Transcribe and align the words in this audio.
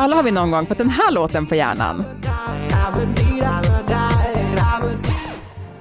Alla 0.00 0.16
har 0.16 0.22
vi 0.22 0.30
någon 0.30 0.50
gång 0.50 0.66
fått 0.66 0.78
den 0.78 0.90
här 0.90 1.10
låten 1.10 1.46
på 1.46 1.54
hjärnan. 1.54 2.04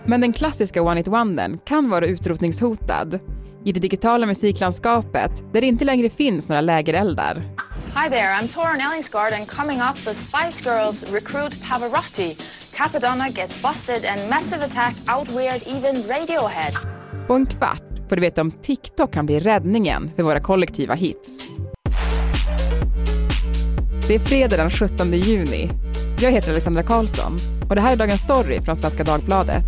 Men 0.05 0.21
den 0.21 0.33
klassiska 0.33 0.81
One 0.81 0.99
It 0.99 1.07
Wondern 1.07 1.59
kan 1.65 1.89
vara 1.89 2.05
utrotningshotad 2.05 3.19
i 3.65 3.71
det 3.71 3.79
digitala 3.79 4.25
musiklandskapet 4.25 5.31
där 5.53 5.61
det 5.61 5.67
inte 5.67 5.85
längre 5.85 6.09
finns 6.09 6.49
några 6.49 6.61
lägereldar. 6.61 7.35
Hi 8.03 8.09
there, 8.09 8.39
I'm 8.41 8.47
Torrin 8.47 8.81
Ellingsgard 8.81 9.33
and 9.33 9.47
coming 9.47 9.81
up 9.81 9.95
the 10.05 10.13
Spice 10.13 10.69
Girls 10.69 11.03
recruit 11.11 11.63
Pavarotti. 11.69 12.37
Capadonna 12.73 13.29
gets 13.29 13.61
busted 13.61 14.05
and 14.05 14.29
massive 14.29 14.65
attack 14.65 14.95
outweird 15.17 15.61
even 15.67 15.95
Radiohead. 15.95 16.73
På 17.27 17.33
en 17.33 17.45
kvart 17.45 18.09
får 18.09 18.15
du 18.15 18.21
veta 18.21 18.41
om 18.41 18.51
TikTok 18.51 19.13
kan 19.13 19.25
bli 19.25 19.39
räddningen 19.39 20.11
för 20.15 20.23
våra 20.23 20.39
kollektiva 20.39 20.93
hits. 20.93 21.47
Det 24.07 24.15
är 24.15 24.19
fredag 24.19 24.57
den 24.57 24.71
17 24.71 25.13
juni. 25.13 25.69
Jag 26.21 26.31
heter 26.31 26.51
Alexandra 26.51 26.83
Karlsson 26.83 27.37
och 27.69 27.75
det 27.75 27.81
här 27.81 27.91
är 27.91 27.95
Dagens 27.95 28.21
Story 28.21 28.61
från 28.61 28.75
Svenska 28.75 29.03
Dagbladet. 29.03 29.63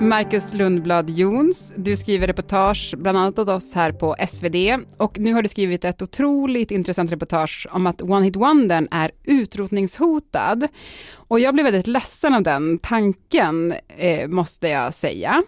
Marcus 0.00 0.54
Lundblad 0.54 1.10
Jons, 1.10 1.74
du 1.76 1.96
skriver 1.96 2.26
reportage 2.26 2.94
bland 2.98 3.18
annat 3.18 3.38
åt 3.38 3.48
oss 3.48 3.74
här 3.74 3.92
på 3.92 4.16
SvD 4.28 4.84
och 4.96 5.18
nu 5.18 5.34
har 5.34 5.42
du 5.42 5.48
skrivit 5.48 5.84
ett 5.84 6.02
otroligt 6.02 6.70
intressant 6.70 7.12
reportage 7.12 7.68
om 7.70 7.86
att 7.86 8.02
One 8.02 8.24
Hit 8.24 8.36
Wondern 8.36 8.88
är 8.90 9.10
utrotningshotad. 9.24 10.68
Och 11.14 11.40
jag 11.40 11.54
blev 11.54 11.64
väldigt 11.64 11.86
ledsen 11.86 12.34
av 12.34 12.42
den 12.42 12.78
tanken, 12.78 13.74
eh, 13.96 14.28
måste 14.28 14.68
jag 14.68 14.94
säga. 14.94 15.42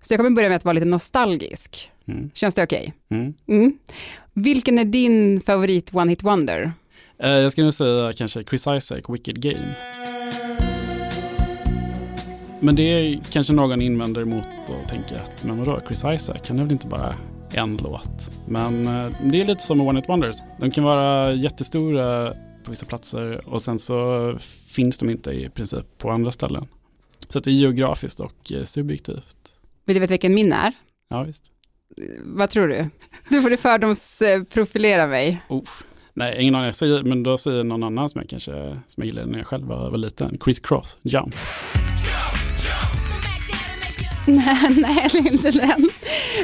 Så 0.00 0.12
jag 0.12 0.18
kommer 0.18 0.30
börja 0.30 0.48
med 0.48 0.56
att 0.56 0.64
vara 0.64 0.72
lite 0.72 0.86
nostalgisk. 0.86 1.90
Mm. 2.08 2.30
Känns 2.34 2.54
det 2.54 2.62
okej? 2.62 2.92
Okay? 3.08 3.20
Mm. 3.20 3.34
Mm. 3.48 3.78
Vilken 4.32 4.78
är 4.78 4.84
din 4.84 5.40
favorit 5.40 5.94
One 5.94 6.10
Hit 6.10 6.22
Wonder? 6.22 6.72
Eh, 7.18 7.30
jag 7.30 7.52
skulle 7.52 7.72
säga 7.72 8.12
kanske 8.12 8.44
Chris 8.44 8.66
Isaac, 8.66 9.00
Wicked 9.08 9.40
Game. 9.40 9.74
Men 12.60 12.74
det 12.76 12.82
är 12.82 13.20
kanske 13.32 13.52
någon 13.52 13.82
invänder 13.82 14.22
emot 14.22 14.46
och 14.68 14.88
tänker 14.88 15.16
att 15.16 15.44
men 15.44 15.58
vadå, 15.58 15.80
Chris 15.86 16.04
Isaac, 16.14 16.38
han 16.48 16.58
är 16.58 16.62
väl 16.62 16.72
inte 16.72 16.86
bara 16.86 17.14
en 17.54 17.76
låt. 17.76 18.30
Men 18.46 18.86
eh, 18.86 19.12
det 19.24 19.40
är 19.40 19.44
lite 19.44 19.62
som 19.62 19.78
med 19.78 19.86
One 19.86 20.00
It 20.00 20.08
Wonders. 20.08 20.36
De 20.60 20.70
kan 20.70 20.84
vara 20.84 21.32
jättestora 21.32 22.34
på 22.64 22.70
vissa 22.70 22.86
platser 22.86 23.48
och 23.48 23.62
sen 23.62 23.78
så 23.78 24.34
finns 24.66 24.98
de 24.98 25.10
inte 25.10 25.30
i 25.30 25.48
princip 25.48 25.98
på 25.98 26.10
andra 26.10 26.32
ställen. 26.32 26.66
Så 27.28 27.38
det 27.38 27.50
är 27.50 27.54
geografiskt 27.54 28.20
och 28.20 28.52
eh, 28.52 28.64
subjektivt. 28.64 29.35
Vill 29.86 29.94
du 29.94 30.00
veta 30.00 30.12
vilken 30.12 30.34
min 30.34 30.52
är? 30.52 30.72
Ja, 31.08 31.22
visst. 31.22 31.44
Vad 32.24 32.50
tror 32.50 32.68
du? 32.68 32.88
Nu 33.28 33.42
får 33.42 33.50
du 33.50 33.56
fördomsprofilera 33.56 35.06
mig. 35.06 35.42
Oh. 35.48 35.62
Nej, 36.14 36.42
ingen 36.42 36.54
aning. 36.54 36.72
men 37.04 37.22
då 37.22 37.38
säger 37.38 37.64
någon 37.64 37.82
annan 37.82 38.08
som 38.08 38.20
jag 38.20 38.30
kanske 38.30 38.52
som 38.86 39.02
jag 39.02 39.06
gillade 39.06 39.30
när 39.30 39.38
jag 39.38 39.46
själv 39.46 39.66
var, 39.66 39.90
var 39.90 39.98
liten. 39.98 40.38
Chris 40.44 40.60
Cross, 40.60 40.98
Jump. 41.02 41.34
Nej, 44.26 44.70
nej, 44.76 45.08
det 45.12 45.18
är 45.18 45.32
inte 45.32 45.50
den. 45.50 45.88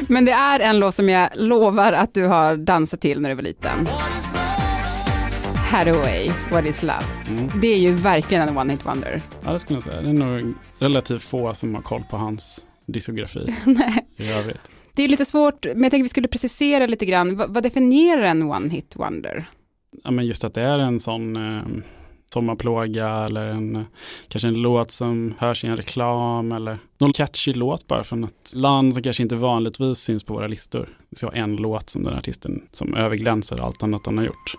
Men 0.07 0.25
det 0.25 0.31
är 0.31 0.59
en 0.59 0.79
låt 0.79 0.95
som 0.95 1.09
jag 1.09 1.29
lovar 1.35 1.93
att 1.93 2.13
du 2.13 2.25
har 2.25 2.57
dansat 2.57 3.01
till 3.01 3.21
när 3.21 3.29
du 3.29 3.35
var 3.35 3.43
liten. 3.43 3.87
Hathaway, 5.55 6.29
What 6.51 6.65
is 6.65 6.83
Love. 6.83 7.05
Mm. 7.29 7.51
Det 7.61 7.67
är 7.67 7.79
ju 7.79 7.93
verkligen 7.93 8.47
en 8.47 8.57
one 8.57 8.71
hit 8.73 8.85
wonder. 8.85 9.21
Ja, 9.43 9.51
det 9.53 9.59
skulle 9.59 9.77
jag 9.77 9.83
säga. 9.83 10.01
Det 10.01 10.09
är 10.09 10.13
nog 10.13 10.53
relativt 10.79 11.21
få 11.21 11.53
som 11.53 11.75
har 11.75 11.81
koll 11.81 12.03
på 12.09 12.17
hans 12.17 12.65
diskografi 12.85 13.53
nej. 13.65 14.07
i 14.17 14.31
övrigt. 14.31 14.61
Det 14.95 15.03
är 15.03 15.07
lite 15.07 15.25
svårt, 15.25 15.65
men 15.65 15.83
jag 15.83 15.91
tänker 15.91 16.03
vi 16.03 16.09
skulle 16.09 16.27
precisera 16.27 16.87
lite 16.87 17.05
grann. 17.05 17.35
vad, 17.35 17.53
vad 17.53 17.63
definierar 17.63 18.21
en 18.21 18.43
one 18.43 18.69
hit 18.69 18.95
wonder? 18.95 19.45
Ja, 20.03 20.11
men 20.11 20.25
just 20.25 20.43
att 20.43 20.53
det 20.53 20.61
är 20.61 20.79
en 20.79 20.99
sån 20.99 21.35
eh, 21.35 21.63
sommarplåga 22.33 23.09
eller 23.09 23.47
en, 23.47 23.85
kanske 24.27 24.47
en 24.47 24.61
låt 24.61 24.91
som 24.91 25.33
hörs 25.37 25.63
i 25.63 25.67
en 25.67 25.77
reklam 25.77 26.51
eller 26.51 26.77
någon 26.97 27.13
catchy 27.13 27.53
låt 27.53 27.87
bara 27.87 28.03
från 28.03 28.23
ett 28.23 28.53
land 28.55 28.93
som 28.93 29.03
kanske 29.03 29.23
inte 29.23 29.35
vanligtvis 29.35 29.97
syns 29.97 30.23
på 30.23 30.33
våra 30.33 30.47
listor. 30.47 30.89
Det 31.09 31.17
ska 31.17 31.27
vara 31.27 31.37
en 31.37 31.55
låt 31.55 31.89
som 31.89 32.03
den 32.03 32.13
artisten 32.13 32.63
som 32.73 32.95
överglänser 32.95 33.61
allt 33.61 33.83
annat 33.83 34.05
han 34.05 34.17
har 34.17 34.25
gjort. 34.25 34.55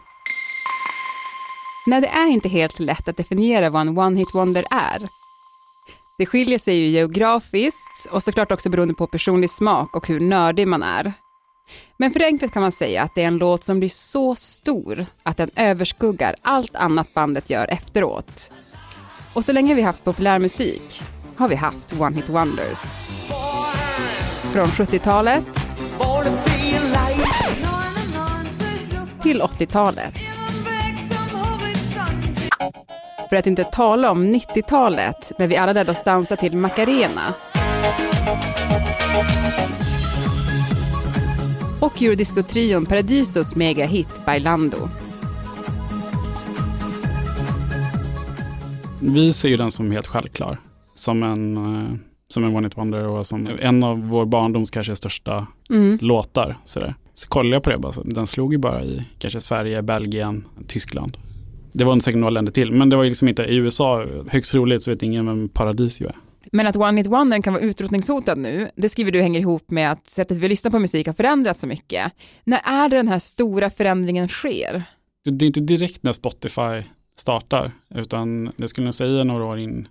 Nej, 1.86 2.00
det 2.00 2.08
är 2.08 2.26
inte 2.28 2.48
helt 2.48 2.80
lätt 2.80 3.08
att 3.08 3.16
definiera 3.16 3.70
vad 3.70 3.80
en 3.80 3.98
one-hit 3.98 4.34
wonder 4.34 4.64
är. 4.70 5.08
Det 6.18 6.26
skiljer 6.26 6.58
sig 6.58 6.76
ju 6.76 6.88
geografiskt 6.88 8.06
och 8.10 8.22
såklart 8.22 8.52
också 8.52 8.70
beroende 8.70 8.94
på 8.94 9.06
personlig 9.06 9.50
smak 9.50 9.96
och 9.96 10.08
hur 10.08 10.20
nördig 10.20 10.68
man 10.68 10.82
är. 10.82 11.12
Men 11.96 12.10
förenklat 12.10 12.52
kan 12.52 12.62
man 12.62 12.72
säga 12.72 13.02
att 13.02 13.14
det 13.14 13.22
är 13.22 13.26
en 13.26 13.38
låt 13.38 13.64
som 13.64 13.78
blir 13.78 13.88
så 13.88 14.34
stor 14.34 15.06
att 15.22 15.36
den 15.36 15.50
överskuggar 15.56 16.34
allt 16.42 16.76
annat 16.76 17.14
bandet 17.14 17.50
gör 17.50 17.66
efteråt. 17.70 18.50
Och 19.32 19.44
så 19.44 19.52
länge 19.52 19.74
vi 19.74 19.82
haft 19.82 20.04
populärmusik 20.04 21.02
har 21.36 21.48
vi 21.48 21.54
haft 21.54 22.00
One 22.00 22.16
Hit 22.16 22.28
Wonders. 22.28 22.78
Från 24.52 24.68
70-talet 24.68 25.44
till 29.22 29.42
80-talet. 29.42 30.33
För 33.28 33.36
att 33.36 33.46
inte 33.46 33.64
tala 33.64 34.10
om 34.10 34.24
90-talet 34.24 35.32
när 35.38 35.48
vi 35.48 35.56
alla 35.56 35.72
lärde 35.72 35.90
oss 35.90 36.04
dansa 36.04 36.36
till 36.36 36.56
Macarena 36.56 37.34
och 41.84 42.02
eurodisco-trion 42.02 42.86
Paradisos 42.86 43.54
megahit 43.54 44.24
Bailando. 44.26 44.88
Vi 49.00 49.32
ser 49.32 49.48
ju 49.48 49.56
den 49.56 49.70
som 49.70 49.90
helt 49.90 50.06
självklar, 50.06 50.60
som 50.94 51.22
en, 51.22 51.56
eh, 51.56 51.96
som 52.28 52.44
en 52.44 52.56
One 52.56 52.66
It 52.66 52.78
Wonder 52.78 53.06
och 53.08 53.26
som 53.26 53.46
en 53.60 53.84
av 53.84 54.08
vår 54.08 54.24
barndoms 54.24 54.70
kanske 54.70 54.96
största 54.96 55.46
mm. 55.70 55.98
låtar. 56.00 56.58
Sådär. 56.64 56.94
Så 57.14 57.28
kollade 57.28 57.56
jag 57.56 57.62
på 57.62 57.70
det, 57.70 57.78
bara, 57.78 57.92
den 58.04 58.26
slog 58.26 58.52
ju 58.52 58.58
bara 58.58 58.84
i 58.84 59.04
kanske 59.18 59.40
Sverige, 59.40 59.82
Belgien, 59.82 60.44
Tyskland. 60.66 61.16
Det 61.76 61.84
var 61.84 62.00
säkert 62.00 62.18
några 62.18 62.30
länder 62.30 62.52
till, 62.52 62.72
men 62.72 62.88
det 62.88 62.96
var 62.96 63.04
liksom 63.04 63.28
inte 63.28 63.42
i 63.42 63.56
USA, 63.56 64.06
högst 64.28 64.50
troligt 64.50 64.82
så 64.82 64.90
vet 64.90 65.02
ingen 65.02 65.26
vem 65.26 65.48
Paradisio 65.48 66.06
är. 66.06 66.14
Men 66.52 66.66
att 66.66 66.76
One 66.76 67.00
Hit 67.00 67.06
Wonder 67.06 67.42
kan 67.42 67.52
vara 67.52 67.62
utrotningshotad 67.62 68.38
nu, 68.38 68.68
det 68.76 68.88
skriver 68.88 69.12
du 69.12 69.22
hänger 69.22 69.40
ihop 69.40 69.70
med 69.70 69.92
att 69.92 70.10
sättet 70.10 70.38
vi 70.38 70.48
lyssnar 70.48 70.70
på 70.70 70.78
musik 70.78 71.06
har 71.06 71.14
förändrats 71.14 71.60
så 71.60 71.66
mycket. 71.66 72.12
När 72.44 72.60
är 72.64 72.88
det 72.88 72.96
den 72.96 73.08
här 73.08 73.18
stora 73.18 73.70
förändringen 73.70 74.28
sker? 74.28 74.82
Det 75.24 75.44
är 75.44 75.46
inte 75.46 75.60
direkt 75.60 76.02
när 76.02 76.12
Spotify 76.12 76.82
startar, 77.16 77.72
utan 77.94 78.52
det 78.56 78.68
skulle 78.68 78.86
jag 78.86 78.94
säga 78.94 79.24
några 79.24 79.44
år 79.44 79.58
in 79.58 79.88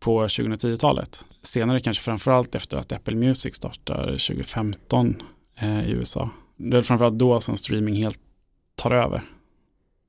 på 0.00 0.26
2010-talet. 0.26 1.24
Senare 1.42 1.80
kanske 1.80 2.02
framförallt 2.02 2.54
efter 2.54 2.76
att 2.76 2.92
Apple 2.92 3.16
Music 3.16 3.54
startar 3.54 4.04
2015 4.04 5.22
eh, 5.58 5.88
i 5.88 5.92
USA. 5.92 6.30
Det 6.56 6.76
är 6.76 6.82
framförallt 6.82 7.18
då 7.18 7.40
som 7.40 7.56
streaming 7.56 7.94
helt 7.94 8.20
tar 8.74 8.90
över. 8.90 9.22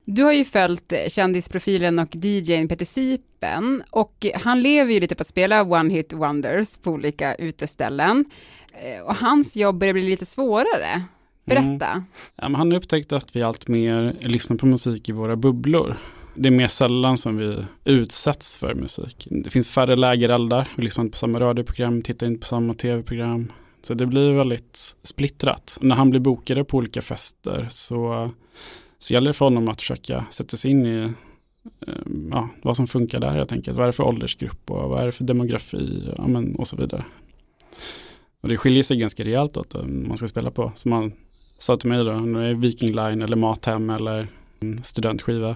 Du 0.05 0.23
har 0.23 0.33
ju 0.33 0.45
följt 0.45 0.91
eh, 0.91 1.09
kändisprofilen 1.09 1.99
och 1.99 2.15
DJn 2.15 2.67
Peter 2.67 2.85
Sipen 2.85 3.83
och 3.89 4.25
han 4.35 4.61
lever 4.61 4.93
ju 4.93 4.99
lite 4.99 5.15
på 5.15 5.21
att 5.21 5.27
spela 5.27 5.63
One 5.63 5.93
Hit 5.93 6.13
Wonders 6.13 6.77
på 6.77 6.91
olika 6.91 7.35
uteställen. 7.35 8.25
Eh, 8.73 9.05
och 9.05 9.15
hans 9.15 9.55
jobb 9.55 9.77
börjar 9.77 9.93
bli 9.93 10.09
lite 10.09 10.25
svårare. 10.25 11.03
Berätta. 11.45 11.87
Mm. 11.87 12.03
Ja, 12.35 12.43
han 12.43 12.71
har 12.71 12.73
upptäckt 12.73 13.13
att 13.13 13.35
vi 13.35 13.43
allt 13.43 13.67
mer 13.67 14.15
lyssnar 14.19 14.57
på 14.57 14.65
musik 14.65 15.09
i 15.09 15.11
våra 15.11 15.35
bubblor. 15.35 15.97
Det 16.35 16.49
är 16.49 16.51
mer 16.51 16.67
sällan 16.67 17.17
som 17.17 17.37
vi 17.37 17.57
utsätts 17.83 18.57
för 18.57 18.73
musik. 18.73 19.27
Det 19.29 19.49
finns 19.49 19.69
färre 19.69 19.95
lägereldar, 19.95 20.69
vi 20.75 20.83
lyssnar 20.83 21.03
inte 21.03 21.11
på 21.11 21.17
samma 21.17 21.39
radioprogram, 21.39 22.01
tittar 22.01 22.27
inte 22.27 22.39
på 22.39 22.45
samma 22.45 22.73
tv-program. 22.73 23.51
Så 23.81 23.93
det 23.93 24.05
blir 24.05 24.33
väldigt 24.33 24.95
splittrat. 25.03 25.77
När 25.81 25.95
han 25.95 26.09
blir 26.09 26.19
bokade 26.19 26.63
på 26.63 26.77
olika 26.77 27.01
fester 27.01 27.67
så 27.71 28.31
så 29.03 29.13
gäller 29.13 29.27
det 29.27 29.33
för 29.33 29.45
honom 29.45 29.67
att 29.67 29.81
försöka 29.81 30.25
sätta 30.29 30.57
sig 30.57 30.71
in 30.71 30.85
i 30.85 31.13
ehm, 31.87 32.29
ja, 32.31 32.49
vad 32.61 32.75
som 32.75 32.87
funkar 32.87 33.19
där 33.19 33.29
helt 33.29 33.51
enkelt. 33.51 33.77
Vad 33.77 33.83
är 33.83 33.87
det 33.87 33.93
för 33.93 34.03
åldersgrupp 34.03 34.71
och 34.71 34.89
vad 34.89 35.01
är 35.01 35.05
det 35.05 35.11
för 35.11 35.23
demografi 35.23 36.13
ja, 36.17 36.27
men, 36.27 36.55
och 36.55 36.67
så 36.67 36.75
vidare. 36.75 37.05
Och 38.41 38.49
det 38.49 38.57
skiljer 38.57 38.83
sig 38.83 38.97
ganska 38.97 39.23
rejält 39.23 39.57
åt 39.57 39.75
om 39.75 40.07
man 40.07 40.17
ska 40.17 40.27
spela 40.27 40.51
på. 40.51 40.71
Som 40.75 40.91
han 40.91 41.11
sa 41.57 41.77
till 41.77 41.89
mig 41.89 42.03
då, 42.03 42.11
när 42.11 42.41
det 42.41 42.47
är 42.47 42.53
Viking 42.53 42.95
Line 42.95 43.21
eller 43.21 43.35
Mathem 43.35 43.89
eller 43.89 44.27
mm, 44.61 44.83
studentskiva. 44.83 45.55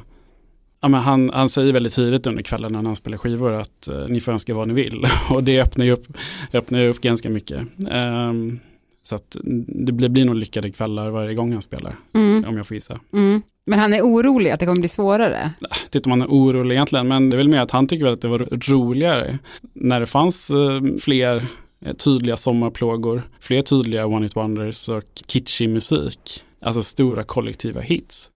Ja, 0.82 0.88
men 0.88 1.02
han, 1.02 1.30
han 1.30 1.50
säger 1.50 1.74
väldigt 1.74 1.94
tidigt 1.94 2.28
under 2.28 2.44
kvällen 2.44 2.72
när 2.74 2.84
han 2.84 2.96
spelar 2.96 3.18
skivor 3.18 3.54
att 3.54 3.88
eh, 3.88 4.08
ni 4.08 4.20
får 4.20 4.32
önska 4.32 4.54
vad 4.54 4.68
ni 4.68 4.74
vill. 4.74 5.06
och 5.30 5.44
det 5.44 5.62
öppnar 5.62 5.86
ju 5.86 5.92
upp, 5.92 6.18
öppnar 6.54 6.86
upp 6.86 7.02
ganska 7.02 7.30
mycket. 7.30 7.68
Um, 7.92 8.60
så 9.08 9.16
att 9.16 9.38
det 9.68 9.92
blir, 9.92 10.10
blir 10.10 10.26
nog 10.26 10.36
lyckade 10.36 10.72
kvällar 10.72 11.10
varje 11.10 11.34
gång 11.34 11.54
han 11.54 11.62
spelar, 11.62 11.96
mm. 12.14 12.46
om 12.48 12.58
jag 12.58 12.68
får 12.68 12.76
gissa. 12.76 13.00
Mm. 13.14 13.42
Men 13.66 13.80
han 13.80 13.94
är 13.94 14.02
orolig 14.02 14.52
att 14.52 14.60
det 14.60 14.66
kommer 14.66 14.80
bli 14.80 14.90
svårare? 14.90 15.52
Jag 15.60 15.70
inte 15.96 16.08
om 16.08 16.12
han 16.12 16.22
är 16.22 16.28
orolig 16.28 16.76
egentligen, 16.76 17.08
men 17.08 17.30
det 17.30 17.36
är 17.36 17.38
väl 17.38 17.50
mer 17.50 17.60
att 17.60 17.72
han 17.72 17.88
tycker 17.88 18.06
väl 18.06 18.14
att 18.14 18.22
det 18.22 18.28
var 18.28 18.40
roligare 18.70 19.40
när 19.74 20.00
det 20.00 20.06
fanns 20.06 20.50
eh, 20.50 20.82
fler 21.00 21.46
eh, 21.86 21.94
tydliga 21.94 22.38
sommarplågor, 22.38 23.24
fler 23.40 23.62
tydliga 23.62 24.06
one 24.06 24.26
hit 24.26 24.36
wonders 24.36 24.90
och 24.90 25.04
kitschig 25.28 25.70
musik. 25.70 26.44
Alltså 26.62 26.84
stora 26.84 27.24
kollektiva 27.24 27.82
hits. 27.82 28.32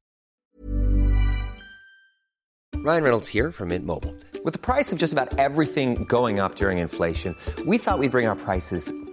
Ryan 2.86 3.04
Reynolds 3.04 3.30
here 3.30 3.52
from 3.52 3.68
Mint 3.68 3.86
Mobile. 3.86 4.14
With 4.44 4.54
the 4.54 4.74
price 4.74 4.92
of 4.92 5.00
just 5.00 5.14
about 5.14 5.38
everything 5.38 6.06
going 6.08 6.40
up 6.40 6.56
during 6.56 6.80
inflation, 6.80 7.36
we 7.66 7.78
thought 7.78 8.00
we'd 8.00 8.12
bring 8.12 8.28
our 8.28 8.36
prices 8.36 8.92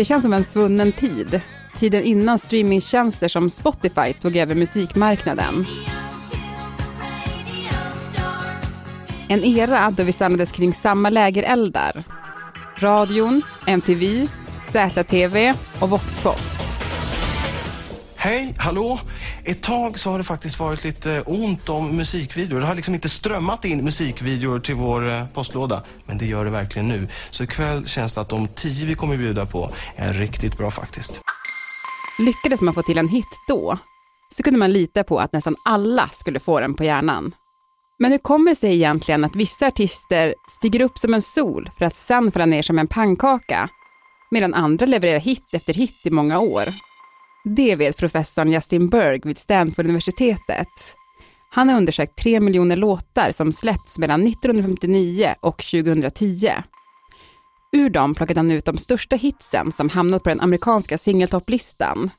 Det 0.00 0.04
känns 0.04 0.22
som 0.22 0.32
en 0.32 0.44
svunnen 0.44 0.92
tid. 0.92 1.40
Tiden 1.76 2.02
innan 2.02 2.38
streamingtjänster 2.38 3.28
som 3.28 3.50
Spotify 3.50 4.12
tog 4.12 4.36
över 4.36 4.54
musikmarknaden. 4.54 5.66
En 9.28 9.44
era 9.44 9.90
då 9.90 10.02
vi 10.02 10.12
samlades 10.12 10.52
kring 10.52 10.72
samma 10.72 11.10
lägereldar. 11.10 12.04
Radion, 12.78 13.42
MTV, 13.66 14.28
ZTV 14.62 15.54
och 15.80 15.90
Voxpop. 15.90 16.69
Hej, 18.22 18.54
hallå! 18.58 19.00
Ett 19.44 19.62
tag 19.62 19.98
så 19.98 20.10
har 20.10 20.18
det 20.18 20.24
faktiskt 20.24 20.60
varit 20.60 20.84
lite 20.84 21.22
ont 21.26 21.68
om 21.68 21.96
musikvideor. 21.96 22.60
Det 22.60 22.66
har 22.66 22.74
liksom 22.74 22.94
inte 22.94 23.08
strömmat 23.08 23.64
in 23.64 23.84
musikvideor 23.84 24.58
till 24.58 24.74
vår 24.74 25.08
eh, 25.08 25.26
postlåda. 25.26 25.82
Men 26.06 26.18
det 26.18 26.26
gör 26.26 26.44
det 26.44 26.50
verkligen 26.50 26.88
nu. 26.88 27.08
Så 27.30 27.44
ikväll 27.44 27.86
känns 27.86 28.14
det 28.14 28.20
att 28.20 28.28
de 28.28 28.48
tio 28.48 28.86
vi 28.86 28.94
kommer 28.94 29.16
bjuda 29.16 29.46
på 29.46 29.70
är 29.96 30.12
riktigt 30.12 30.58
bra 30.58 30.70
faktiskt. 30.70 31.20
Lyckades 32.18 32.60
man 32.60 32.74
få 32.74 32.82
till 32.82 32.98
en 32.98 33.08
hit 33.08 33.26
då, 33.48 33.78
så 34.36 34.42
kunde 34.42 34.58
man 34.58 34.72
lita 34.72 35.04
på 35.04 35.18
att 35.20 35.32
nästan 35.32 35.56
alla 35.64 36.08
skulle 36.12 36.40
få 36.40 36.60
den 36.60 36.74
på 36.74 36.84
hjärnan. 36.84 37.32
Men 37.98 38.12
hur 38.12 38.18
kommer 38.18 38.50
det 38.50 38.56
sig 38.56 38.74
egentligen 38.74 39.24
att 39.24 39.36
vissa 39.36 39.66
artister 39.66 40.34
stiger 40.58 40.80
upp 40.80 40.98
som 40.98 41.14
en 41.14 41.22
sol 41.22 41.70
för 41.78 41.84
att 41.84 41.96
sen 41.96 42.32
falla 42.32 42.46
ner 42.46 42.62
som 42.62 42.78
en 42.78 42.86
pannkaka, 42.86 43.68
medan 44.30 44.54
andra 44.54 44.86
levererar 44.86 45.20
hit 45.20 45.48
efter 45.52 45.74
hit 45.74 46.00
i 46.04 46.10
många 46.10 46.38
år? 46.38 46.74
Det 47.44 47.76
vet 47.76 47.96
professorn 47.96 48.52
Justin 48.52 48.88
Berg 48.88 49.20
vid 49.24 49.38
Stanford-universitetet. 49.38 50.96
Han 51.50 51.68
har 51.68 51.76
undersökt 51.76 52.18
tre 52.18 52.40
miljoner 52.40 52.76
låtar 52.76 53.32
som 53.32 53.52
släppts 53.52 53.98
mellan 53.98 54.26
1959 54.26 55.34
och 55.40 55.64
2010. 55.64 56.48
Ur 57.72 57.90
dem 57.90 58.14
plockade 58.14 58.40
han 58.40 58.50
ut 58.50 58.64
de 58.64 58.78
största 58.78 59.16
hitsen 59.16 59.72
som 59.72 59.88
hamnat 59.88 60.22
på 60.22 60.28
den 60.28 60.40
amerikanska 60.40 60.98
singeltopplistan. 60.98 62.10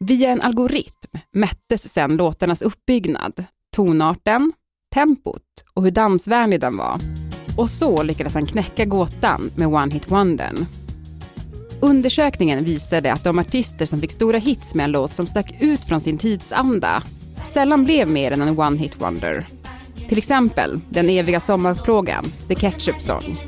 Via 0.00 0.30
en 0.30 0.40
algoritm 0.40 1.18
mättes 1.32 1.92
sedan 1.92 2.16
låtarnas 2.16 2.62
uppbyggnad, 2.62 3.44
tonarten, 3.76 4.52
tempot 4.94 5.64
och 5.74 5.82
hur 5.82 5.90
dansvänlig 5.90 6.60
den 6.60 6.76
var. 6.76 7.00
Och 7.56 7.70
så 7.70 8.02
lyckades 8.02 8.34
han 8.34 8.46
knäcka 8.46 8.84
gåtan 8.84 9.50
med 9.56 9.68
One 9.68 9.94
Hit 9.94 10.10
Wondern. 10.10 10.66
Undersökningen 11.84 12.64
visade 12.64 13.12
att 13.12 13.24
de 13.24 13.38
artister 13.38 13.86
som 13.86 14.00
fick 14.00 14.12
stora 14.12 14.38
hits 14.38 14.74
med 14.74 14.84
en 14.84 14.92
låt 14.92 15.14
som 15.14 15.26
stack 15.26 15.54
ut 15.60 15.84
från 15.84 16.00
sin 16.00 16.18
tidsanda 16.18 17.02
sällan 17.52 17.84
blev 17.84 18.08
mer 18.08 18.30
än 18.32 18.42
en 18.42 18.58
One 18.58 18.78
Hit 18.78 19.00
Wonder. 19.00 19.46
Till 20.08 20.18
exempel 20.18 20.80
den 20.88 21.08
eviga 21.08 21.40
sommarplågan, 21.40 22.24
The 22.48 22.54
Ketchup 22.54 23.02
Song. 23.02 23.38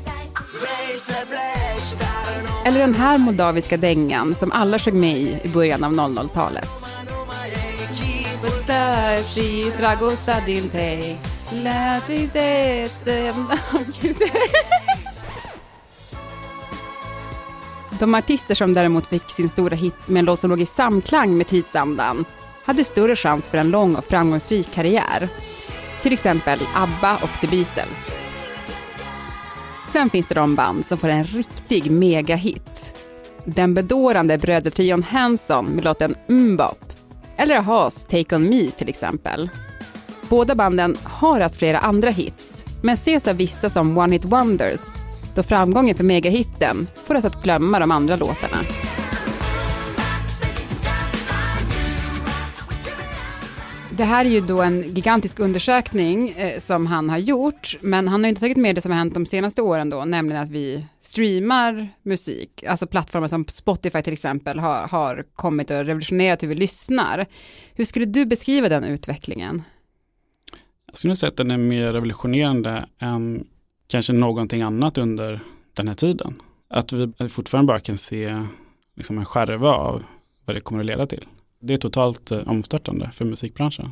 Eller 2.65 2.79
den 2.79 2.95
här 2.95 3.17
moldaviska 3.17 3.77
dängan 3.77 4.35
som 4.35 4.51
alla 4.51 4.79
sjöng 4.79 4.99
med 4.99 5.17
i 5.17 5.39
i 5.43 5.49
början 5.49 5.83
av 5.83 5.93
00-talet. 5.93 6.69
De 17.99 18.15
artister 18.15 18.55
som 18.55 18.73
däremot 18.73 19.07
fick 19.07 19.29
sin 19.29 19.49
stora 19.49 19.75
hit 19.75 19.95
med 20.07 20.19
en 20.19 20.25
låt 20.25 20.39
som 20.39 20.49
låg 20.49 20.61
i 20.61 20.65
samklang 20.65 21.37
med 21.37 21.47
tidsandan 21.47 22.25
hade 22.63 22.83
större 22.83 23.15
chans 23.15 23.49
för 23.49 23.57
en 23.57 23.69
lång 23.69 23.95
och 23.95 24.05
framgångsrik 24.05 24.73
karriär. 24.73 25.29
Till 26.01 26.13
exempel 26.13 26.59
ABBA 26.75 27.15
och 27.15 27.41
The 27.41 27.47
Beatles. 27.47 28.15
Sen 29.87 30.09
finns 30.09 30.27
det 30.27 30.35
de 30.35 30.55
band 30.55 30.85
som 30.85 30.97
får 30.97 31.07
en 31.07 31.23
riktig 31.23 31.91
megahit. 31.91 32.95
Den 33.45 33.73
bedårande 33.73 34.37
brödertrion 34.37 35.03
Hanson 35.03 35.65
med 35.65 35.83
låten 35.83 36.15
Mbop. 36.27 36.85
Eller 37.37 37.55
Ahas 37.55 38.03
Take 38.03 38.35
On 38.35 38.49
Me 38.49 38.71
till 38.71 38.89
exempel. 38.89 39.49
Båda 40.29 40.55
banden 40.55 40.97
har 41.03 41.41
haft 41.41 41.55
flera 41.55 41.79
andra 41.79 42.09
hits, 42.09 42.65
men 42.81 42.93
ses 42.93 43.27
av 43.27 43.35
vissa 43.35 43.69
som 43.69 43.97
One 43.97 44.13
Hit 44.13 44.25
Wonders 44.25 45.04
då 45.35 45.43
framgången 45.43 45.95
för 45.95 46.03
megahitten 46.03 46.87
får 47.05 47.15
oss 47.15 47.25
att 47.25 47.43
glömma 47.43 47.79
de 47.79 47.91
andra 47.91 48.15
låtarna. 48.15 48.57
Det 53.97 54.03
här 54.03 54.25
är 54.25 54.29
ju 54.29 54.41
då 54.41 54.61
en 54.61 54.81
gigantisk 54.81 55.39
undersökning 55.39 56.29
eh, 56.29 56.59
som 56.59 56.87
han 56.87 57.09
har 57.09 57.17
gjort, 57.17 57.77
men 57.81 58.07
han 58.07 58.23
har 58.23 58.29
inte 58.29 58.41
tagit 58.41 58.57
med 58.57 58.75
det 58.75 58.81
som 58.81 58.91
har 58.91 58.97
hänt 58.97 59.13
de 59.13 59.25
senaste 59.25 59.61
åren 59.61 59.89
då, 59.89 60.05
nämligen 60.05 60.43
att 60.43 60.49
vi 60.49 60.85
streamar 61.01 61.89
musik, 62.03 62.63
alltså 62.63 62.87
plattformar 62.87 63.27
som 63.27 63.45
Spotify 63.47 64.01
till 64.01 64.13
exempel 64.13 64.59
har, 64.59 64.87
har 64.87 65.25
kommit 65.35 65.69
och 65.71 65.77
revolutionerat 65.77 66.43
hur 66.43 66.47
vi 66.47 66.55
lyssnar. 66.55 67.25
Hur 67.73 67.85
skulle 67.85 68.05
du 68.05 68.25
beskriva 68.25 68.69
den 68.69 68.83
utvecklingen? 68.83 69.61
Jag 70.87 70.97
skulle 70.97 71.15
säga 71.15 71.29
att 71.29 71.37
den 71.37 71.51
är 71.51 71.57
mer 71.57 71.93
revolutionerande 71.93 72.85
än 72.99 73.47
kanske 73.87 74.13
någonting 74.13 74.61
annat 74.61 74.97
under 74.97 75.39
den 75.73 75.87
här 75.87 75.95
tiden. 75.95 76.41
Att 76.67 76.93
vi 76.93 77.29
fortfarande 77.29 77.67
bara 77.67 77.79
kan 77.79 77.97
se 77.97 78.45
liksom 78.95 79.17
en 79.17 79.25
skärva 79.25 79.69
av 79.69 80.03
vad 80.45 80.55
det 80.55 80.61
kommer 80.61 80.79
att 80.79 80.85
leda 80.85 81.07
till. 81.07 81.25
Det 81.59 81.73
är 81.73 81.77
totalt 81.77 82.31
eh, 82.31 82.39
omstörtande 82.39 83.09
för 83.11 83.25
musikbranschen. 83.25 83.91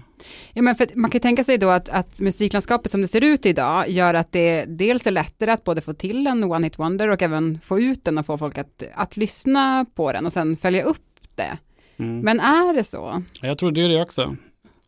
Ja, 0.53 0.61
men 0.61 0.75
för 0.75 0.87
man 0.95 1.11
kan 1.11 1.21
tänka 1.21 1.43
sig 1.43 1.57
då 1.57 1.69
att, 1.69 1.89
att 1.89 2.19
musiklandskapet 2.19 2.91
som 2.91 3.01
det 3.01 3.07
ser 3.07 3.23
ut 3.23 3.45
idag 3.45 3.89
gör 3.89 4.13
att 4.13 4.31
det 4.31 4.65
dels 4.65 5.07
är 5.07 5.11
lättare 5.11 5.51
att 5.51 5.63
både 5.63 5.81
få 5.81 5.93
till 5.93 6.27
en 6.27 6.43
One 6.43 6.67
Hit 6.67 6.79
Wonder 6.79 7.09
och 7.09 7.21
även 7.21 7.59
få 7.59 7.79
ut 7.79 8.05
den 8.05 8.17
och 8.17 8.25
få 8.25 8.37
folk 8.37 8.57
att, 8.57 8.83
att 8.93 9.17
lyssna 9.17 9.85
på 9.95 10.11
den 10.11 10.25
och 10.25 10.33
sen 10.33 10.57
följa 10.57 10.83
upp 10.83 10.97
det. 11.35 11.57
Mm. 11.97 12.19
Men 12.19 12.39
är 12.39 12.73
det 12.73 12.83
så? 12.83 13.23
Jag 13.41 13.57
tror 13.57 13.71
det 13.71 13.81
är 13.81 13.89
det 13.89 14.01
också. 14.01 14.35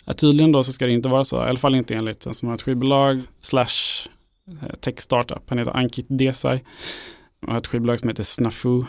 Ja, 0.06 0.14
tydligen 0.14 0.52
då 0.52 0.64
så 0.64 0.72
ska 0.72 0.86
det 0.86 0.94
inte 0.94 1.10
vara 1.10 1.24
så, 1.24 1.38
i 1.38 1.50
alla 1.50 1.60
fall 1.60 1.76
inte 1.76 1.94
enligt 1.94 2.26
en 2.26 2.34
som 2.34 2.48
har 2.48 2.56
ett 2.56 2.62
skivbolag 2.62 3.22
slash 3.42 4.08
eh, 4.48 4.76
tech 4.80 5.00
startup. 5.00 5.44
Han 5.48 5.58
heter 5.58 5.78
Ankit 5.78 6.06
Desai 6.10 6.60
och 7.42 7.52
har 7.52 7.58
ett 7.58 7.68
skivbolag 7.68 8.00
som 8.00 8.10
heter 8.10 8.24
Snafu 8.24 8.84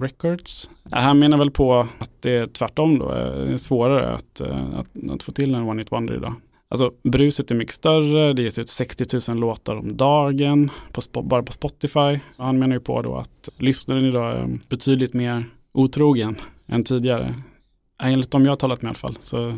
Records. 0.00 0.70
Ja, 0.90 0.98
Han 0.98 1.18
menar 1.18 1.38
väl 1.38 1.50
på 1.50 1.88
att 1.98 2.22
det 2.22 2.30
är 2.30 2.46
tvärtom 2.46 2.98
då, 2.98 3.12
eh, 3.12 3.46
det 3.46 3.52
är 3.52 3.56
svårare 3.56 4.14
att, 4.14 4.40
eh, 4.40 4.78
att, 4.78 5.10
att 5.10 5.22
få 5.22 5.32
till 5.32 5.54
en 5.54 5.62
One 5.62 5.82
Hit 5.82 5.92
Wonder 5.92 6.14
idag. 6.14 6.34
Alltså 6.68 6.92
bruset 7.02 7.50
är 7.50 7.54
mycket 7.54 7.74
större, 7.74 8.32
det 8.32 8.42
ges 8.42 8.58
ut 8.58 8.68
60 8.68 9.30
000 9.30 9.38
låtar 9.38 9.76
om 9.76 9.96
dagen, 9.96 10.70
på, 10.92 11.22
bara 11.22 11.42
på 11.42 11.52
Spotify. 11.52 12.20
Han 12.36 12.58
menar 12.58 12.76
ju 12.76 12.80
på 12.80 13.02
då 13.02 13.16
att 13.16 13.48
lyssnaren 13.58 14.04
idag 14.04 14.36
är 14.36 14.58
betydligt 14.68 15.14
mer 15.14 15.44
otrogen 15.72 16.36
än 16.66 16.84
tidigare. 16.84 17.34
Enligt 18.02 18.30
de 18.30 18.44
jag 18.44 18.52
har 18.52 18.56
talat 18.56 18.82
med 18.82 18.88
i 18.88 18.90
alla 18.90 18.94
fall 18.94 19.18
så 19.20 19.54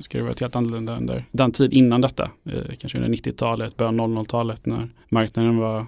ska 0.00 0.18
det 0.18 0.24
vara 0.24 0.34
helt 0.40 0.56
annorlunda 0.56 0.96
under 0.96 1.24
den 1.32 1.52
tid 1.52 1.72
innan 1.72 2.00
detta. 2.00 2.30
Eh, 2.44 2.74
Kanske 2.78 2.98
under 2.98 3.10
90-talet, 3.10 3.76
början 3.76 4.00
av 4.00 4.08
00-talet 4.10 4.66
när 4.66 4.88
marknaden 5.08 5.56
var 5.56 5.86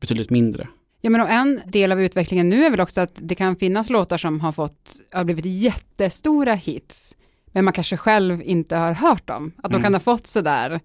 betydligt 0.00 0.30
mindre. 0.30 0.68
Ja, 1.00 1.10
men 1.10 1.20
och 1.20 1.28
en 1.30 1.60
del 1.66 1.92
av 1.92 2.02
utvecklingen 2.02 2.48
nu 2.48 2.64
är 2.64 2.70
väl 2.70 2.80
också 2.80 3.00
att 3.00 3.12
det 3.14 3.34
kan 3.34 3.56
finnas 3.56 3.90
låtar 3.90 4.18
som 4.18 4.40
har 4.40 4.52
fått, 4.52 4.96
har 5.12 5.24
blivit 5.24 5.44
jättestora 5.46 6.54
hits, 6.54 7.14
men 7.46 7.64
man 7.64 7.72
kanske 7.72 7.96
själv 7.96 8.42
inte 8.42 8.76
har 8.76 8.92
hört 8.92 9.26
dem. 9.28 9.52
Att 9.56 9.70
de 9.70 9.76
Mm. 9.76 9.82
kan 9.82 9.94
ha 9.94 10.00
fått 10.00 10.26
sådär 10.26 10.80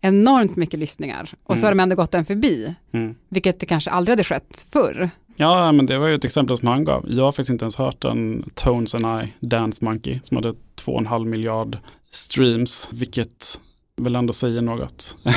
enormt 0.00 0.56
mycket 0.56 0.80
lyssningar 0.80 1.30
och 1.42 1.58
så 1.58 1.60
Mm. 1.60 1.64
har 1.64 1.70
de 1.70 1.80
ändå 1.82 1.96
gått 1.96 2.14
en 2.14 2.24
förbi, 2.24 2.74
Mm. 2.92 3.14
vilket 3.28 3.60
det 3.60 3.66
kanske 3.66 3.90
aldrig 3.90 4.12
hade 4.12 4.24
skett 4.24 4.66
förr. 4.72 5.10
Ja, 5.36 5.72
men 5.72 5.86
det 5.86 5.98
var 5.98 6.08
ju 6.08 6.14
ett 6.14 6.24
exempel 6.24 6.58
som 6.58 6.68
han 6.68 6.84
gav. 6.84 7.04
Jag 7.08 7.24
har 7.24 7.32
faktiskt 7.32 7.50
inte 7.50 7.64
ens 7.64 7.76
hört 7.76 8.04
en 8.04 8.50
Tones 8.54 8.94
and 8.94 9.24
I, 9.24 9.46
Dance 9.46 9.84
Monkey, 9.84 10.20
som 10.22 10.36
hade 10.36 10.54
2,5 10.86 11.24
miljard 11.24 11.78
streams, 12.10 12.88
vilket 12.92 13.60
väl 13.96 14.16
ändå 14.16 14.32
säger 14.32 14.62
något. 14.62 15.16
Oh, 15.24 15.32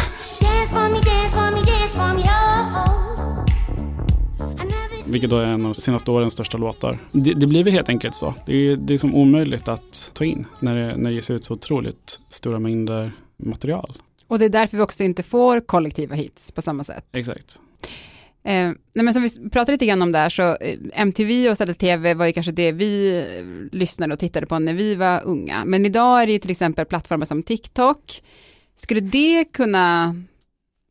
vilket 5.05 5.29
då 5.29 5.37
är 5.37 5.45
en 5.45 5.65
av 5.65 5.73
de 5.73 5.73
senaste 5.73 6.11
årens 6.11 6.33
största 6.33 6.57
låtar. 6.57 6.99
Det, 7.11 7.33
det 7.33 7.47
blir 7.47 7.63
väl 7.63 7.73
helt 7.73 7.89
enkelt 7.89 8.15
så. 8.15 8.33
Det 8.45 8.55
är, 8.55 8.75
det 8.75 8.93
är 8.93 8.97
som 8.97 9.15
omöjligt 9.15 9.67
att 9.67 10.11
ta 10.13 10.25
in 10.25 10.45
när 10.59 10.75
det, 10.75 10.97
när 10.97 11.09
det 11.09 11.15
ges 11.15 11.29
ut 11.29 11.43
så 11.43 11.53
otroligt 11.53 12.19
stora 12.29 12.59
mängder 12.59 13.11
material. 13.37 13.93
Och 14.27 14.39
det 14.39 14.45
är 14.45 14.49
därför 14.49 14.77
vi 14.77 14.83
också 14.83 15.03
inte 15.03 15.23
får 15.23 15.59
kollektiva 15.59 16.15
hits 16.15 16.51
på 16.51 16.61
samma 16.61 16.83
sätt. 16.83 17.05
Exakt. 17.11 17.59
Eh, 18.49 18.71
nej 18.93 19.05
men 19.05 19.13
som 19.13 19.23
vi 19.23 19.49
pratade 19.49 19.71
lite 19.71 19.85
grann 19.85 20.01
om 20.01 20.11
där, 20.11 20.29
så 20.29 20.41
eh, 20.41 20.79
MTV 20.93 21.49
och 21.49 21.57
ZTV 21.57 22.13
var 22.13 22.25
ju 22.25 22.33
kanske 22.33 22.51
det 22.51 22.71
vi 22.71 23.17
eh, 23.17 23.77
lyssnade 23.77 24.13
och 24.13 24.19
tittade 24.19 24.45
på 24.45 24.59
när 24.59 24.73
vi 24.73 24.95
var 24.95 25.21
unga. 25.25 25.65
Men 25.65 25.85
idag 25.85 26.21
är 26.21 26.25
det 26.25 26.31
ju 26.31 26.39
till 26.39 26.51
exempel 26.51 26.85
plattformar 26.85 27.25
som 27.25 27.43
TikTok. 27.43 28.21
Skulle 28.75 28.99
det 28.99 29.45
kunna 29.45 30.15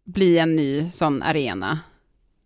bli 0.04 0.38
en 0.38 0.56
ny 0.56 0.90
sån 0.90 1.22
arena? 1.22 1.78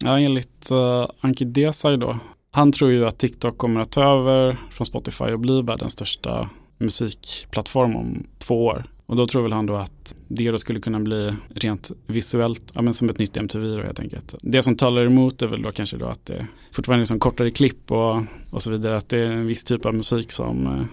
Ja, 0.04 0.18
enligt 0.18 0.70
uh, 0.70 1.06
Anki 1.20 1.44
Desai 1.44 1.96
då. 1.96 2.18
Han 2.50 2.72
tror 2.72 2.90
ju 2.90 3.06
att 3.06 3.18
TikTok 3.18 3.58
kommer 3.58 3.80
att 3.80 3.92
ta 3.92 4.02
över 4.02 4.56
från 4.70 4.86
Spotify 4.86 5.24
och 5.24 5.40
bli 5.40 5.62
världens 5.62 5.92
största 5.92 6.48
musikplattform 6.78 7.96
om 7.96 8.26
två 8.38 8.64
år. 8.64 8.84
Och 9.12 9.18
då 9.18 9.26
tror 9.26 9.42
väl 9.42 9.52
han 9.52 9.66
då 9.66 9.74
att 9.74 10.14
det 10.28 10.50
då 10.50 10.58
skulle 10.58 10.80
kunna 10.80 11.00
bli 11.00 11.34
rent 11.54 11.90
visuellt, 12.06 12.62
ja 12.74 12.82
men 12.82 12.94
som 12.94 13.08
ett 13.08 13.18
nytt 13.18 13.36
MTV 13.36 13.76
då 13.76 13.82
helt 13.82 14.00
enkelt. 14.00 14.34
Det 14.42 14.62
som 14.62 14.76
talar 14.76 15.06
emot 15.06 15.42
är 15.42 15.46
väl 15.46 15.62
då 15.62 15.72
kanske 15.72 15.96
då 15.96 16.06
att 16.06 16.26
det 16.26 16.46
fortfarande 16.72 17.02
är 17.02 17.06
som 17.06 17.20
kortare 17.20 17.50
klipp 17.50 17.90
och, 17.90 18.22
och 18.50 18.62
så 18.62 18.70
vidare, 18.70 18.96
att 18.96 19.08
det 19.08 19.18
är 19.18 19.30
en 19.30 19.46
viss 19.46 19.64
typ 19.64 19.86
av 19.86 19.94
musik 19.94 20.32
som 20.32 20.66
eh, 20.66 20.84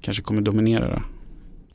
kanske 0.00 0.22
kommer 0.22 0.42
dominera 0.42 0.88
det. 0.88 1.02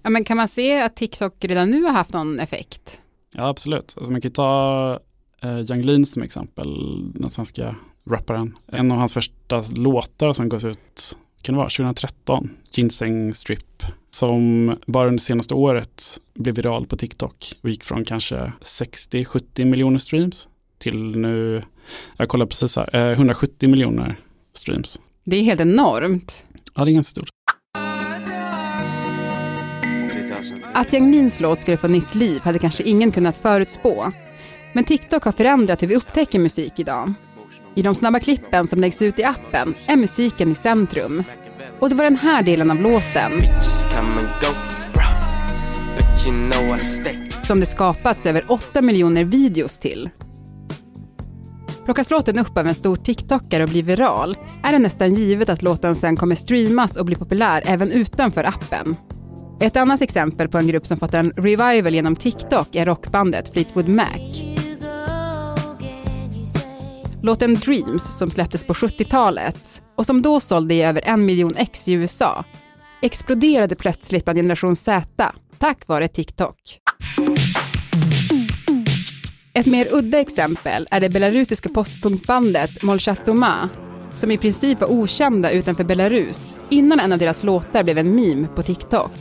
Ja 0.01 0.09
men 0.09 0.23
kan 0.23 0.37
man 0.37 0.47
se 0.47 0.81
att 0.81 0.95
TikTok 0.95 1.45
redan 1.45 1.71
nu 1.71 1.83
har 1.83 1.91
haft 1.91 2.13
någon 2.13 2.39
effekt? 2.39 2.99
Ja 3.31 3.47
absolut, 3.47 3.93
alltså 3.97 4.11
man 4.11 4.21
kan 4.21 4.29
ju 4.29 4.33
ta 4.33 4.99
eh, 5.41 5.59
Young 5.59 5.81
Lean 5.81 6.05
som 6.05 6.23
exempel, 6.23 6.67
den 7.13 7.29
svenska 7.29 7.75
rapparen. 8.09 8.57
En 8.67 8.91
av 8.91 8.97
hans 8.97 9.13
första 9.13 9.63
låtar 9.75 10.33
som 10.33 10.49
gavs 10.49 10.65
ut, 10.65 11.17
kan 11.41 11.55
det 11.55 11.57
vara, 11.57 11.69
2013, 11.69 12.49
Ginseng 12.71 13.33
Strip 13.33 13.83
som 14.17 14.75
bara 14.85 15.07
under 15.07 15.21
senaste 15.21 15.53
året 15.53 16.21
blev 16.33 16.55
viral 16.55 16.87
på 16.87 16.97
TikTok 16.97 17.53
och 17.61 17.69
gick 17.69 17.83
från 17.83 18.05
kanske 18.05 18.51
60-70 18.61 19.65
miljoner 19.65 19.99
streams 19.99 20.47
till 20.77 21.17
nu, 21.17 21.61
jag 22.17 22.29
kollar 22.29 22.45
precis 22.45 22.75
här, 22.75 23.11
170 23.11 23.55
eh, 23.59 23.69
miljoner 23.69 24.19
streams. 24.53 24.99
Det 25.23 25.35
är 25.35 25.43
helt 25.43 25.61
enormt. 25.61 26.45
Ja, 26.75 26.85
det 26.85 26.91
är 26.91 26.93
ganska 26.93 27.11
stort. 27.11 27.29
Att 30.73 30.93
Yang 30.93 31.11
Lins 31.11 31.39
låt 31.39 31.59
skulle 31.59 31.77
få 31.77 31.87
nytt 31.87 32.15
liv 32.15 32.41
hade 32.41 32.59
kanske 32.59 32.83
ingen 32.83 33.11
kunnat 33.11 33.37
förutspå. 33.37 34.11
Men 34.73 34.83
TikTok 34.83 35.23
har 35.23 35.31
förändrat 35.31 35.81
hur 35.81 35.87
vi 35.87 35.95
upptäcker 35.95 36.39
musik 36.39 36.73
idag. 36.75 37.13
I 37.75 37.81
de 37.81 37.95
snabba 37.95 38.19
klippen 38.19 38.67
som 38.67 38.81
läggs 38.81 39.01
ut 39.01 39.19
i 39.19 39.23
appen 39.23 39.75
är 39.85 39.95
musiken 39.95 40.51
i 40.51 40.55
centrum. 40.55 41.23
Och 41.79 41.89
det 41.89 41.95
var 41.95 42.03
den 42.03 42.15
här 42.15 42.43
delen 42.43 42.71
av 42.71 42.81
låten 42.81 43.31
som 47.43 47.59
det 47.59 47.65
skapats 47.65 48.25
över 48.25 48.43
8 48.47 48.81
miljoner 48.81 49.23
videos 49.23 49.77
till. 49.77 50.09
Plockas 51.85 52.11
låten 52.11 52.39
upp 52.39 52.57
av 52.57 52.67
en 52.67 52.75
stor 52.75 52.95
TikTokare 52.95 53.63
och 53.63 53.69
blir 53.69 53.83
viral 53.83 54.37
är 54.63 54.71
det 54.71 54.79
nästan 54.79 55.13
givet 55.13 55.49
att 55.49 55.61
låten 55.61 55.95
sen 55.95 56.15
kommer 56.15 56.35
streamas 56.35 56.95
och 56.95 57.05
bli 57.05 57.15
populär 57.15 57.63
även 57.65 57.91
utanför 57.91 58.43
appen. 58.43 58.95
Ett 59.61 59.77
annat 59.77 60.01
exempel 60.01 60.47
på 60.47 60.57
en 60.57 60.67
grupp 60.67 60.87
som 60.87 60.97
fått 60.97 61.13
en 61.13 61.31
revival 61.31 61.93
genom 61.93 62.15
TikTok 62.15 62.75
är 62.75 62.85
rockbandet 62.85 63.53
Fleetwood 63.53 63.87
Mac. 63.87 64.43
Låten 67.21 67.55
Dreams 67.55 68.17
som 68.17 68.31
släpptes 68.31 68.63
på 68.63 68.73
70-talet 68.73 69.81
och 69.97 70.05
som 70.05 70.21
då 70.21 70.39
sålde 70.39 70.73
i 70.73 70.83
över 70.83 71.01
en 71.05 71.25
miljon 71.25 71.53
ex 71.57 71.87
i 71.87 71.93
USA 71.93 72.45
exploderade 73.01 73.75
plötsligt 73.75 74.25
bland 74.25 74.37
generation 74.37 74.75
Z 74.75 75.31
tack 75.57 75.87
vare 75.87 76.07
TikTok. 76.07 76.79
Ett 79.53 79.65
mer 79.65 79.87
udda 79.91 80.19
exempel 80.19 80.87
är 80.91 80.99
det 80.99 81.09
belarusiska 81.09 81.69
postpunkbandet 81.69 82.83
Molchatoma 82.83 83.69
som 84.15 84.31
i 84.31 84.37
princip 84.37 84.81
var 84.81 84.87
okända 84.87 85.51
utanför 85.51 85.83
Belarus 85.83 86.57
innan 86.69 86.99
en 86.99 87.13
av 87.13 87.19
deras 87.19 87.43
låtar 87.43 87.83
blev 87.83 87.97
en 87.97 88.15
meme 88.15 88.47
på 88.47 88.63
TikTok. 88.63 89.11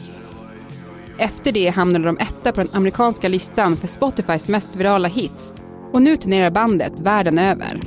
Efter 1.18 1.52
det 1.52 1.68
hamnade 1.68 2.04
de 2.04 2.18
etta 2.18 2.52
på 2.52 2.61
den 2.61 2.71
amerikanska 2.73 3.28
listan 3.28 3.76
för 3.76 3.87
Spotifys 3.87 4.49
mest 4.49 4.76
virala 4.76 5.09
hits 5.09 5.52
och 5.92 6.02
nu 6.02 6.16
turnerar 6.16 6.50
bandet 6.50 7.00
världen 7.00 7.38
över. 7.38 7.80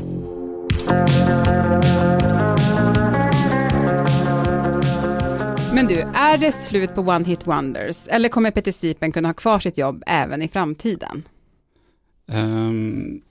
Men 5.79 5.87
du, 5.87 6.01
är 6.13 6.37
det 6.37 6.51
slut 6.51 6.95
på 6.95 7.01
One 7.01 7.25
Hit 7.25 7.47
Wonders 7.47 8.07
eller 8.07 8.29
kommer 8.29 8.51
Peter 8.51 8.71
Sipen 8.71 9.11
kunna 9.11 9.29
ha 9.29 9.33
kvar 9.33 9.59
sitt 9.59 9.77
jobb 9.77 10.03
även 10.07 10.41
i 10.41 10.47
framtiden? 10.47 11.23
Um, 12.27 13.21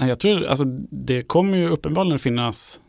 jag 0.00 0.18
tror, 0.18 0.44
alltså 0.44 0.64
det 0.90 1.22
kommer 1.22 1.58
ju 1.58 1.68
uppenbarligen 1.68 2.18
finnas 2.18 2.80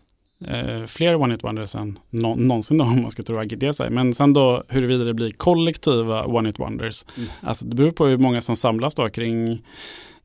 eh, 0.45 0.85
fler 0.85 1.15
One 1.15 1.33
Hit 1.33 1.43
Wonders 1.43 1.75
än 1.75 1.99
no 2.09 2.35
någonsin 2.35 2.77
då, 2.77 2.83
om 2.83 3.01
man 3.01 3.11
ska 3.11 3.23
tro 3.23 3.37
Agidesa. 3.37 3.89
Men 3.89 4.13
sen 4.13 4.33
då 4.33 4.63
huruvida 4.67 5.03
det 5.03 5.13
blir 5.13 5.31
kollektiva 5.31 6.23
One 6.23 6.49
Hit 6.49 6.59
Wonders, 6.59 7.05
mm. 7.17 7.29
alltså 7.41 7.65
det 7.65 7.75
beror 7.75 7.91
på 7.91 8.05
hur 8.05 8.17
många 8.17 8.41
som 8.41 8.55
samlas 8.55 8.95
då 8.95 9.09
kring, 9.09 9.65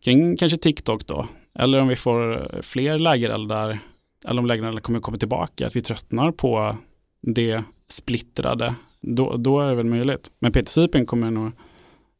kring 0.05 0.37
kanske 0.37 0.59
TikTok 0.59 1.07
då. 1.07 1.27
Eller 1.59 1.81
om 1.81 1.89
vi 1.89 1.97
får 1.97 2.49
fler 2.63 2.99
lägereldar, 2.99 3.79
eller 4.25 4.41
om 4.41 4.47
lägereldar 4.47 4.81
kommer 4.81 5.01
komma 5.01 5.19
tillbaka, 5.19 5.67
att 5.67 5.77
vi 5.77 5.83
tröttnar 5.83 6.33
på 6.33 6.77
det 7.23 7.63
splittrade, 7.93 8.75
då, 9.01 9.37
då 9.37 9.61
är 9.61 9.69
det 9.69 9.75
väl 9.75 9.87
möjligt. 9.87 10.31
Men 10.39 10.53
Peter 10.53 10.71
Sipen 10.71 11.07
kommer 11.07 11.31
nog, 11.31 11.53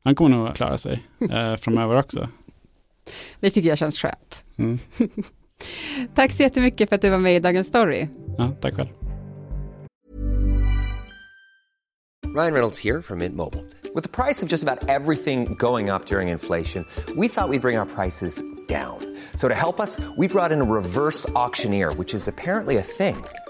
han 0.05 0.15
kommer 0.15 0.37
nog 0.37 0.55
klara 0.55 0.79
sig 0.79 1.03
eh, 1.31 1.57
framöver 1.57 1.99
också. 1.99 2.29
Det 3.41 3.51
tycker 3.51 3.69
jag 3.69 3.79
känns 3.79 3.99
skönt. 3.99 4.45
Mm. 4.57 4.79
tack 6.15 6.33
så 6.33 6.43
jättemycket 6.43 6.89
för 6.89 6.97
att 6.97 7.03
du 7.03 7.11
var 7.11 7.19
med 7.19 7.37
i 7.37 7.41
Dagens 7.41 7.67
Story. 7.67 8.09
Ja, 8.39 8.51
tack 8.61 8.75
själv. 8.75 8.89
Ryan 12.35 12.53
Reynolds 12.53 12.85
här 12.85 13.03
från 13.03 13.19
Mint 13.19 13.35
Mobile. 13.35 13.65
Med 13.95 14.13
priset 14.13 14.49
på 14.49 14.53
nästan 14.53 14.79
allt 14.89 15.25
som 15.25 15.45
går 15.57 15.95
upp 15.95 16.13
under 16.13 16.33
inflationen, 16.33 16.85
trodde 17.07 17.21
vi 17.21 17.27
att 17.27 17.51
vi 17.51 17.59
skulle 17.59 17.61
bring 17.61 17.79
våra 17.79 17.87
priser 17.87 18.31
down. 18.69 19.17
So 19.35 19.49
to 19.49 19.55
help 19.55 19.81
us, 19.81 20.01
we 20.17 20.29
brought 20.29 20.53
in 20.53 20.63
a 20.63 20.65
reverse 20.65 21.27
auctioneer, 21.35 21.91
which 21.91 22.15
is 22.15 22.29
apparently 22.29 22.79
a 22.79 22.83
thing. 22.99 23.17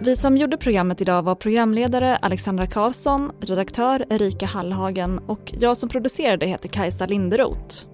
Vi 0.00 0.16
som 0.16 0.36
gjorde 0.36 0.56
programmet 0.56 1.00
idag 1.00 1.22
var 1.22 1.34
programledare 1.34 2.16
Alexandra 2.16 2.66
Karlsson, 2.66 3.32
redaktör 3.40 4.04
Erika 4.10 4.46
Hallhagen 4.46 5.18
och 5.18 5.54
jag 5.58 5.76
som 5.76 5.88
producerade 5.88 6.46
heter 6.46 6.68
Kajsa 6.68 7.06
Linderoth. 7.06 7.86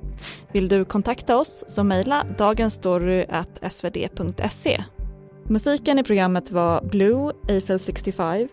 Vill 0.53 0.69
du 0.69 0.85
kontakta 0.85 1.37
oss 1.37 1.65
så 1.69 1.85
mejla 1.85 2.27
dagensstory.svd.se. 2.39 4.85
Musiken 5.49 5.99
i 5.99 6.03
programmet 6.03 6.51
var 6.51 6.83
Blue, 6.83 7.33
Eiffel 7.49 7.79
65, 7.79 8.49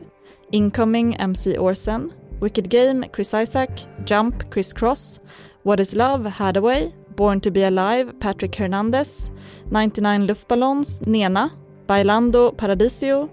Incoming 0.51 1.15
MC 1.19 1.59
Orsen, 1.59 2.11
Wicked 2.41 2.69
Game 2.69 3.07
Chris 3.15 3.33
Isaac, 3.33 3.87
Jump 4.05 4.53
Chris 4.53 4.73
Cross, 4.73 5.19
What 5.63 5.79
is 5.79 5.95
Love 5.95 6.29
Hadaway, 6.29 6.91
Born 7.17 7.41
to 7.41 7.51
be 7.51 7.67
Alive 7.67 8.11
Patrick 8.19 8.59
Hernandez, 8.59 9.31
99 9.69 10.27
Luftballons 10.27 11.07
Nena, 11.07 11.49
Bailando 11.87 12.51
Paradisio, 12.57 13.29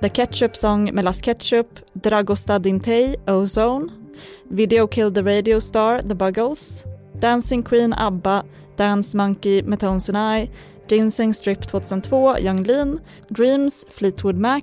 The 0.00 0.08
Ketchup 0.08 0.56
Song 0.56 0.94
med 0.94 1.04
Las 1.04 1.20
Ketchup, 1.20 1.66
Dragosta 1.92 2.58
Dintei, 2.58 3.16
Ozone, 3.26 3.88
Video 4.48 4.86
Kill 4.86 5.14
the 5.14 5.22
Radio 5.22 5.60
Star, 5.60 6.02
The 6.02 6.14
Buggles, 6.14 6.84
Dancing 7.20 7.62
Queen, 7.62 7.92
ABBA, 7.92 8.44
Dance 8.76 9.16
Monkey 9.16 9.62
med 9.62 9.80
Tones 9.80 10.08
and 10.08 10.38
I, 10.38 10.50
Ginseng 10.88 11.34
Strip 11.34 11.68
2002, 11.68 12.38
Young 12.38 12.62
Lean, 12.62 13.00
Dreams, 13.28 13.86
Fleetwood 13.90 14.36
Mac 14.36 14.62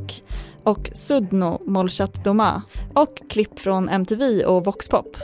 och 0.64 0.90
Sudno, 0.94 1.62
Molchat 1.66 2.24
Doma 2.24 2.62
och 2.94 3.22
klipp 3.30 3.60
från 3.60 3.90
MTV 3.90 4.46
och 4.46 4.66
Voxpop. 4.66 5.18